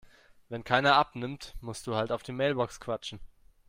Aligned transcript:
Wenn 0.49 0.63
keiner 0.63 0.95
abnimmt, 0.95 1.53
musst 1.61 1.85
du 1.85 1.93
halt 1.93 2.11
auf 2.11 2.23
die 2.23 2.31
Mailbox 2.31 2.79
quatschen. 2.79 3.19